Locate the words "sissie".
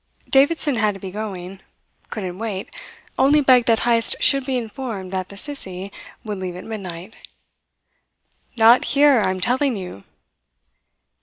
5.37-5.91